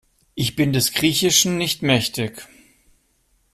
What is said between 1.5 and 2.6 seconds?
nicht mächtig.